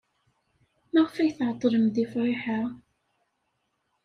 Maɣef 0.91 1.15
ay 1.17 1.31
tɛeḍḍlem 1.37 1.85
deg 1.95 2.09
Friḥa? 2.13 2.59